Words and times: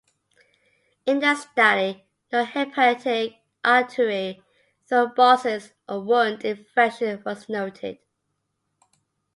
In 1.05 1.19
their 1.19 1.35
study, 1.35 2.05
no 2.31 2.43
hepatic 2.43 3.35
artery 3.63 4.41
thrombosis 4.89 5.73
or 5.87 5.99
wound 5.99 6.43
infection 6.43 7.21
was 7.23 7.47
noted. 7.47 7.99